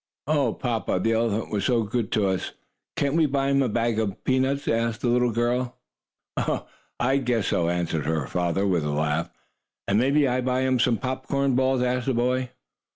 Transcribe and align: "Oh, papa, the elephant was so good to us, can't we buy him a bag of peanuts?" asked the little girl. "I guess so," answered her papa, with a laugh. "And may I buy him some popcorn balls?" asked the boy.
"Oh, 0.25 0.55
papa, 0.55 0.99
the 0.99 1.11
elephant 1.13 1.51
was 1.51 1.65
so 1.65 1.83
good 1.83 2.11
to 2.13 2.27
us, 2.27 2.53
can't 2.95 3.13
we 3.13 3.27
buy 3.27 3.49
him 3.49 3.61
a 3.61 3.69
bag 3.69 3.99
of 3.99 4.23
peanuts?" 4.23 4.67
asked 4.67 5.01
the 5.01 5.09
little 5.09 5.29
girl. 5.29 5.77
"I 6.99 7.17
guess 7.17 7.49
so," 7.49 7.69
answered 7.69 8.07
her 8.07 8.25
papa, 8.25 8.65
with 8.65 8.83
a 8.83 8.89
laugh. 8.89 9.29
"And 9.87 9.99
may 9.99 10.25
I 10.25 10.41
buy 10.41 10.61
him 10.61 10.79
some 10.79 10.97
popcorn 10.97 11.53
balls?" 11.55 11.83
asked 11.83 12.07
the 12.07 12.15
boy. 12.15 12.49